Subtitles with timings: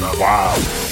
[0.00, 0.87] Wow.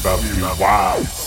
[0.00, 1.19] About be wild.